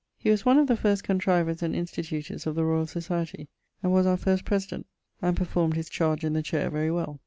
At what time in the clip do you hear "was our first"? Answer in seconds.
3.93-4.45